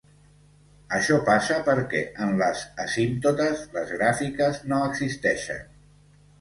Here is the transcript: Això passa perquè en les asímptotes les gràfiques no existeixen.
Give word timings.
Això 0.99 1.17
passa 1.27 1.57
perquè 1.67 2.01
en 2.25 2.33
les 2.41 2.65
asímptotes 2.87 3.63
les 3.79 3.95
gràfiques 4.01 4.61
no 4.73 4.83
existeixen. 4.91 5.65